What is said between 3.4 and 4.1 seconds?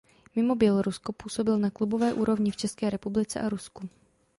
Rusku.